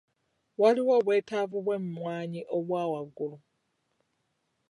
[0.61, 3.37] Waliwo obwetaavu bw'emmwanyi obwa waggulu.